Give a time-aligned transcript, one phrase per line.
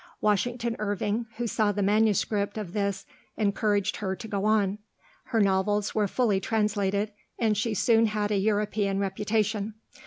[0.19, 3.05] Washington Irving, who saw the manuscript of this,
[3.37, 4.79] encouraged her to go on.
[5.25, 9.75] Her novels were fully translated, and she soon had a European reputation.